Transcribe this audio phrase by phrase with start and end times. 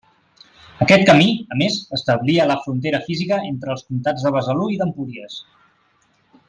[0.85, 5.41] Aquest camí, a més, establia la frontera física entre els comtats de Besalú i d'Empúries.